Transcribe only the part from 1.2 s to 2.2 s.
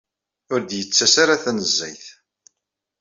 ara tanezzayt.